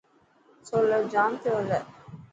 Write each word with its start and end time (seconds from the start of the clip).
سولر 0.67 1.01
جام 1.13 1.31
پيو 1.41 1.57
هلي. 1.61 1.79